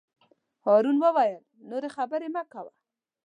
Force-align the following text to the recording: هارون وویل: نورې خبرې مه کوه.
هارون 0.65 0.97
وویل: 0.99 1.41
نورې 1.69 1.89
خبرې 1.95 2.27
مه 2.35 2.43
کوه. 2.51 2.73